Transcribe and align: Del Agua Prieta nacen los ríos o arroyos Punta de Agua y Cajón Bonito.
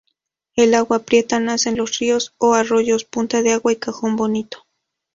Del 0.57 0.73
Agua 0.73 0.97
Prieta 1.03 1.39
nacen 1.39 1.77
los 1.77 1.99
ríos 1.99 2.33
o 2.39 2.55
arroyos 2.55 3.03
Punta 3.05 3.43
de 3.43 3.51
Agua 3.51 3.71
y 3.71 3.75
Cajón 3.75 4.15
Bonito. 4.15 4.65